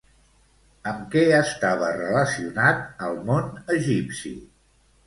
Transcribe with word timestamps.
Amb 0.91 1.03
què 1.15 1.21
estava 1.41 1.91
relacionat 1.99 2.83
al 3.11 3.23
món 3.31 3.55
egipci? 3.79 4.35